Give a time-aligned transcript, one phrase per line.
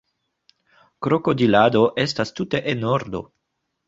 [1.07, 3.23] Krokodilado estas tute enordo